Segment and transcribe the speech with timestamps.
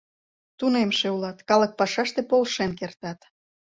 [0.57, 3.19] Тунемше улат, калык пашаште полшен кертат.